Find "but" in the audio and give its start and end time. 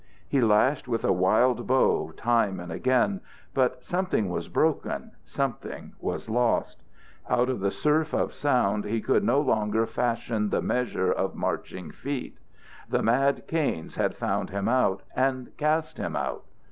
3.53-3.83